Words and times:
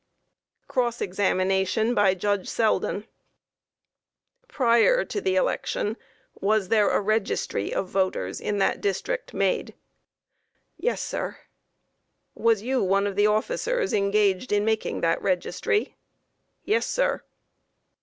Cross 0.67 0.99
Examination 0.99 1.93
by 1.93 2.15
Judge 2.15 2.47
Selden: 2.47 3.01
Q. 3.03 3.09
Prior 4.47 5.05
to 5.05 5.21
the 5.21 5.35
election, 5.35 5.95
was 6.33 6.69
there 6.69 6.89
a 6.89 6.99
registry 6.99 7.71
of 7.71 7.87
voters 7.87 8.41
in 8.41 8.57
that 8.57 8.81
district 8.81 9.31
made? 9.31 9.69
A. 9.69 9.73
Yes, 10.77 11.01
sir. 11.03 11.33
Q. 12.33 12.43
Was 12.43 12.63
you 12.63 12.83
one 12.83 13.05
of 13.05 13.15
the 13.15 13.27
officers 13.27 13.93
engaged 13.93 14.51
in 14.51 14.65
making 14.65 15.01
that 15.01 15.21
registry? 15.21 15.93
A. 15.93 15.95
Yes, 16.63 16.87
sir. 16.87 17.21